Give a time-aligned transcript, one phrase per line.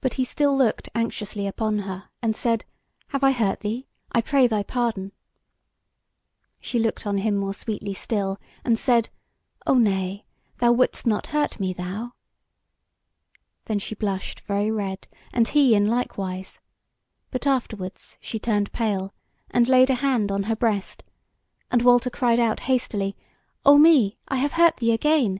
[0.00, 2.64] But he still looked anxiously upon her and said:
[3.10, 3.86] "Have I hurt thee?
[4.10, 5.12] I pray thy pardon."
[6.58, 9.10] She looked on him more sweetly still, and said:
[9.64, 10.24] "O nay;
[10.58, 12.14] thou wouldst not hurt me, thou!"
[13.66, 16.58] Then she blushed very red, and he in like wise;
[17.30, 19.14] but afterwards she turned pale,
[19.52, 21.04] and laid a hand on her breast,
[21.70, 23.14] and Walter cried out hastily:
[23.64, 24.16] "O me!
[24.26, 25.38] I have hurt thee again.